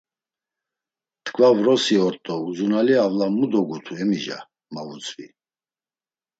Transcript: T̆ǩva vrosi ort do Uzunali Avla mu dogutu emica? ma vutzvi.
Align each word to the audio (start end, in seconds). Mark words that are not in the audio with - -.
T̆ǩva 1.23 1.47
vrosi 1.57 1.95
ort 2.05 2.21
do 2.25 2.33
Uzunali 2.49 2.95
Avla 3.05 3.27
mu 3.37 3.45
dogutu 3.51 3.93
emica? 4.01 4.37
ma 4.73 4.81
vutzvi. 4.87 5.27